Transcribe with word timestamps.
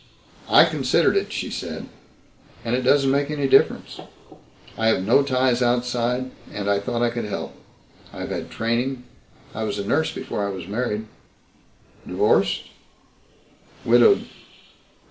"I 0.49 0.65
considered 0.65 1.15
it," 1.15 1.31
she 1.31 1.51
said, 1.51 1.87
"and 2.65 2.75
it 2.75 2.81
doesn't 2.81 3.11
make 3.11 3.29
any 3.29 3.47
difference. 3.47 3.99
I 4.75 4.87
have 4.87 5.05
no 5.05 5.21
ties 5.21 5.61
outside 5.61 6.31
and 6.51 6.67
I 6.67 6.79
thought 6.79 7.03
I 7.03 7.11
could 7.11 7.25
help. 7.25 7.53
I've 8.11 8.31
had 8.31 8.49
training. 8.49 9.03
I 9.53 9.63
was 9.63 9.77
a 9.77 9.85
nurse 9.85 10.11
before 10.11 10.43
I 10.43 10.49
was 10.49 10.67
married." 10.67 11.05
"Divorced?" 12.07 12.63
"Widowed." 13.85 14.25